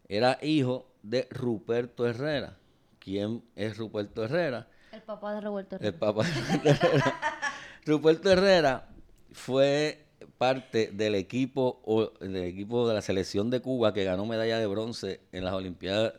[0.09, 2.59] era hijo de Ruperto Herrera.
[3.03, 4.69] ¿Quién es Ruperto Herrera?
[4.93, 5.89] El papá de Roberto Herrera.
[5.89, 7.21] El papá de Roberto Herrera.
[7.85, 8.89] Ruperto Herrera
[9.33, 10.07] fue
[10.39, 15.21] parte del equipo, del equipo de la selección de Cuba que ganó medalla de bronce
[15.33, 16.15] en las Olimpiadas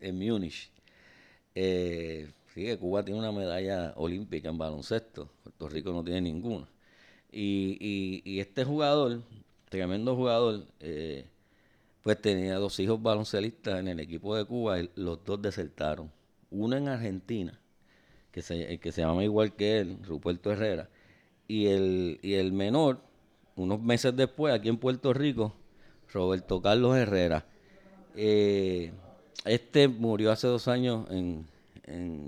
[0.00, 0.70] en Múnich.
[1.54, 6.68] Eh, sí, Cuba tiene una medalla olímpica en baloncesto, Puerto Rico no tiene ninguna.
[7.32, 9.22] Y, y, este jugador,
[9.68, 11.26] tremendo jugador, eh,
[12.02, 16.10] pues tenía dos hijos baloncelistas en el equipo de Cuba y los dos desertaron.
[16.50, 17.58] Uno en Argentina,
[18.32, 20.88] que se, que se llama igual que él, Ruperto Herrera,
[21.48, 23.00] y el, y el menor,
[23.56, 25.54] unos meses después, aquí en Puerto Rico,
[26.12, 27.44] Roberto Carlos Herrera.
[28.14, 28.92] Eh,
[29.44, 31.46] este murió hace dos años en,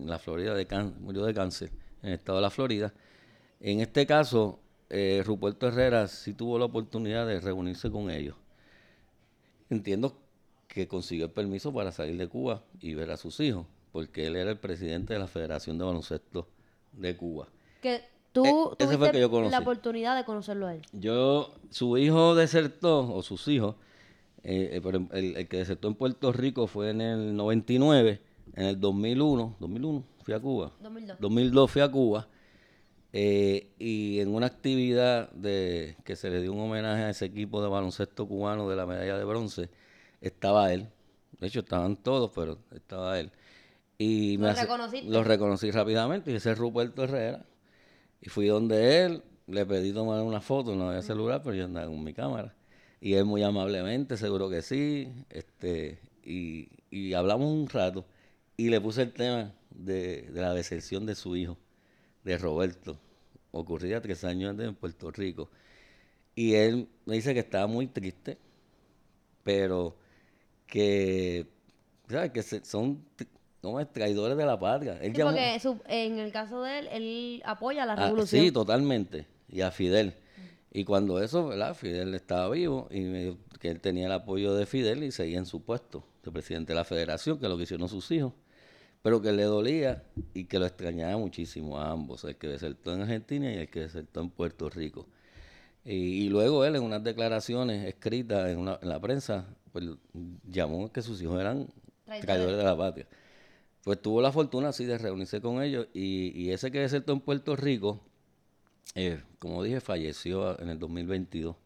[0.07, 0.67] la Florida, de
[1.01, 1.71] murió de cáncer,
[2.03, 2.93] en el estado de la Florida.
[3.61, 8.37] En este caso, eh, Ruperto Herrera sí tuvo la oportunidad de reunirse con ellos.
[9.69, 10.17] Entiendo
[10.69, 14.37] que consiguió el permiso para salir de Cuba y ver a sus hijos, porque él
[14.37, 16.49] era el presidente de la Federación de Baloncesto
[16.93, 17.49] de Cuba.
[17.81, 18.45] Que Tú
[18.79, 19.19] eh, tuviste
[19.51, 20.83] la oportunidad de conocerlo a él.
[20.93, 23.77] Yo, su hijo desertó, o sus hijos,
[24.43, 28.21] eh, eh el, que desertó en Puerto Rico fue en el 99,
[28.55, 30.73] en el 2001, 2001 fui a Cuba.
[30.81, 31.17] 2002.
[31.21, 32.29] 2002 fui a Cuba.
[33.13, 37.63] Eh, y en una actividad de que se le dio un homenaje a ese equipo
[37.63, 39.71] de baloncesto cubano de la medalla de bronce,
[40.21, 40.89] estaba él.
[41.41, 43.31] De hecho, estaban todos, pero estaba él.
[43.99, 47.45] Y ¿Lo me Lo reconocí rápidamente y ese es Ruperto Herrera
[48.21, 51.87] y fui donde él, le pedí tomar una foto, no había celular, pero yo andaba
[51.87, 52.55] con mi cámara.
[53.01, 58.05] Y él muy amablemente, seguro que sí, este, y, y hablamos un rato.
[58.57, 61.57] Y le puse el tema de, la deserción de su hijo,
[62.25, 62.99] de Roberto,
[63.53, 65.49] ocurrida tres años antes en Puerto Rico.
[66.35, 68.39] Y él me dice que estaba muy triste,
[69.45, 69.97] pero
[70.67, 71.47] que,
[72.09, 72.33] ¿sabes?
[72.33, 73.05] Que son
[73.63, 74.99] no, es traidores de la patria.
[75.03, 78.45] Él porque en el caso de él, él apoya la ah, revolución.
[78.45, 79.27] sí, totalmente.
[79.49, 80.15] Y a Fidel.
[80.73, 81.75] Y cuando eso, ¿verdad?
[81.75, 85.39] Fidel estaba vivo y me dijo que él tenía el apoyo de Fidel y seguía
[85.39, 88.33] en su puesto de presidente de la federación, que es lo que hicieron sus hijos.
[89.03, 93.03] Pero que le dolía y que lo extrañaba muchísimo a ambos, el que desertó en
[93.03, 95.07] Argentina y el que desertó en Puerto Rico.
[95.85, 99.87] Y, luego él en unas declaraciones escritas en, en la prensa, pues
[100.45, 101.69] llamó que sus hijos eran
[102.21, 103.07] traidores de la patria
[103.89, 107.57] pues tuvo la fortuna así de reunirse con ellos y, ese que desertó en Puerto
[107.57, 107.99] Rico,
[108.95, 111.57] eh, como dije, falleció en el 2022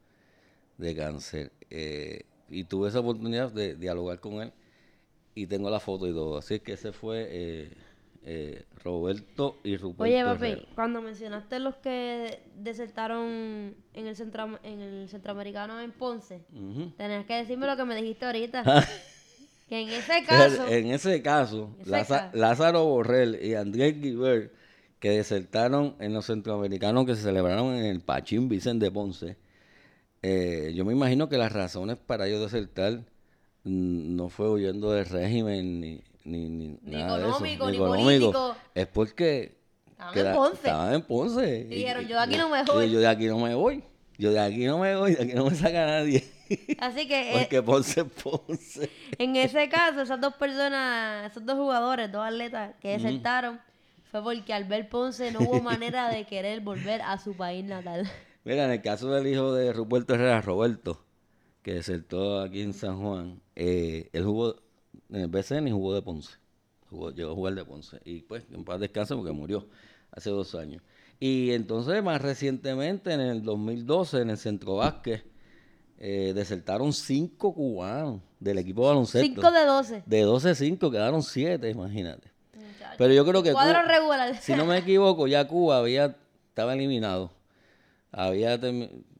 [0.78, 1.50] de cáncer.
[1.68, 4.52] Eh, y tuve esa oportunidad de dialogar con él
[5.34, 6.38] y tengo la foto y todo.
[6.38, 7.26] Así que ese fue
[8.22, 10.04] eh, Roberto y Ruperto.
[10.04, 16.44] Oye, papi, cuando mencionaste los que desertaron en el, centro, en el centroamericano en Ponce,
[16.96, 18.62] tenías que decirme lo que me dijiste ahorita.
[19.80, 20.66] en ese caso.
[20.68, 21.74] En ese caso,
[22.32, 24.52] Lázaro Borrell y Andrés Guiber,
[25.00, 29.36] que desertaron en los centroamericanos que se celebraron en el Pachín Vicente de Ponce,
[30.22, 33.04] eh, yo me imagino que las razones para ellos desertar
[33.64, 37.96] mm, no fue huyendo del régimen ni, ni, nada económico, de eso.
[37.96, 38.56] Ni, político.
[38.74, 39.56] Es porque
[39.98, 40.56] estaban en Ponce.
[40.56, 41.66] Estaban en Ponce.
[41.70, 42.90] Y dijeron, yo de aquí no me voy.
[42.90, 43.82] Yo de aquí no me voy.
[44.18, 46.22] Yo de aquí no me voy, de aquí no me saca nadie.
[46.78, 47.30] Así que.
[47.38, 48.90] Porque eh, Ponce, Ponce.
[49.18, 53.60] En ese caso, esas dos personas, esos dos jugadores, dos atletas que desertaron,
[54.10, 58.08] fue porque al ver Ponce no hubo manera de querer volver a su país natal.
[58.44, 61.02] Mira, en el caso del hijo de Ruperto Herrera, Roberto,
[61.62, 64.56] que desertó aquí en San Juan, eh, él jugó
[65.10, 66.32] en el BCN y jugó de Ponce.
[67.14, 68.00] llegó a jugar de Ponce.
[68.04, 69.66] Y pues, en paz descanse porque murió
[70.10, 70.82] hace dos años.
[71.20, 75.24] Y entonces, más recientemente, en el 2012, en el Centro Vázquez,
[76.04, 79.24] eh, desertaron cinco cubanos del equipo de baloncesto.
[79.24, 80.02] Cinco de doce.
[80.04, 82.28] De doce, cinco, quedaron siete, imagínate.
[82.98, 83.52] Pero yo creo que.
[83.52, 84.36] Cuadro regular.
[84.40, 86.16] Si no me equivoco, ya Cuba había
[86.48, 87.30] estaba eliminado.
[88.10, 88.58] Había.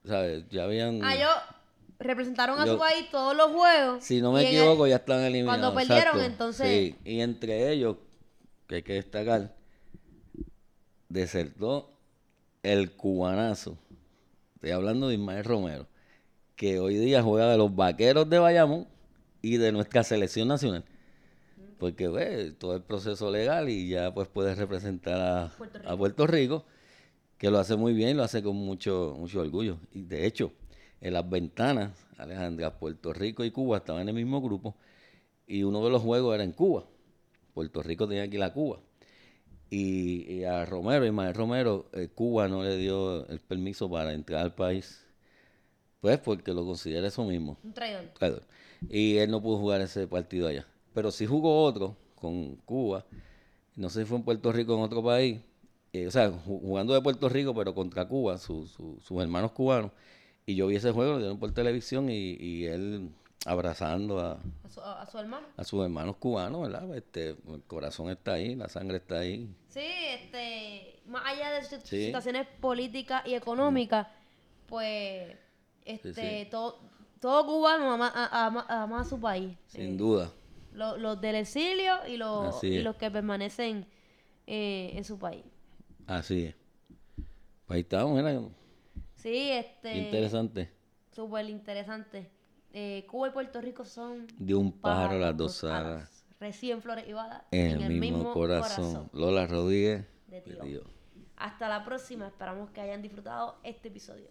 [0.04, 0.44] ¿sabes?
[0.50, 1.04] Ya habían.
[1.04, 1.28] Ah, yo.
[2.00, 4.02] Representaron a su país todos los juegos.
[4.02, 5.72] Si no me equivoco, ya están eliminados.
[5.72, 6.66] Cuando perdieron, entonces.
[6.66, 7.96] Sí, y entre ellos,
[8.66, 9.54] que hay que destacar,
[11.08, 11.92] desertó
[12.64, 13.78] el cubanazo.
[14.56, 15.91] Estoy hablando de Ismael Romero
[16.62, 18.86] que hoy día juega de los vaqueros de Bayamón
[19.42, 20.84] y de nuestra selección nacional.
[21.76, 25.50] Porque ve todo el proceso legal y ya pues puede representar
[25.84, 26.64] a Puerto, Rico.
[27.36, 29.78] que lo hace muy bien, lo hace con mucho, mucho orgullo.
[29.92, 30.52] Y de hecho,
[31.00, 34.76] en las ventanas, Alejandra, Puerto Rico y Cuba estaban en el mismo grupo
[35.48, 36.84] y uno de los juegos era en Cuba.
[37.54, 38.78] Puerto Rico tenía aquí la Cuba.
[39.68, 44.54] Y, a Romero, Ismael Romero, eh, Cuba no le dio el permiso para entrar al
[44.54, 45.04] país,
[46.02, 47.56] pues porque lo considera eso mismo.
[47.62, 48.42] Un traidor.
[48.90, 50.66] Y él no pudo jugar ese partido allá.
[50.92, 53.06] Pero sí jugó otro con Cuba,
[53.76, 55.40] no sé si fue en Puerto Rico o en otro país,
[55.92, 58.76] eh, o sea, jugando de Puerto Rico, pero contra Cuba, sus
[59.12, 59.92] hermanos cubanos.
[60.44, 63.10] Y yo vi ese juego, lo dieron por televisión y, y él
[63.46, 65.46] abrazando a, a, su, hermano.
[65.56, 66.96] A sus hermanos cubanos, ¿verdad?
[66.96, 69.48] Este, el corazón está ahí, la sangre está ahí.
[69.68, 74.08] Sí, este, más allá de situaciones políticas y económicas,
[74.66, 75.36] pues,
[75.84, 76.80] este, todo,
[77.20, 78.12] todo cubano ama,
[78.68, 79.56] ama, a su país.
[79.66, 80.32] Sin duda.
[80.72, 83.86] Los, del exilio y los, y los que permanecen
[84.46, 85.44] eh, en su país.
[86.06, 86.54] Así es.
[87.66, 88.42] Pues ahí estamos, ¿verdad?
[89.14, 89.98] Sí, este.
[89.98, 90.70] Interesante.
[91.12, 92.30] Súper interesante.
[92.72, 94.26] Eh, Cuba y Puerto Rico son...
[94.38, 96.24] De un pájaro las dos alas.
[96.40, 97.42] Recién flores y balas.
[97.50, 99.10] En, el, mismo, corazón.
[99.12, 100.06] Lola Rodríguez.
[100.26, 100.82] De
[101.36, 102.26] Hasta la próxima.
[102.26, 104.26] Esperamos que hayan disfrutado este episodio.